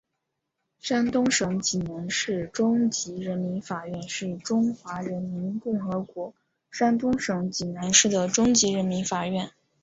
[0.79, 6.33] 山东省济南市中级人民法院是中华人民共和国
[6.71, 9.51] 山东省济南市的中级人民法院。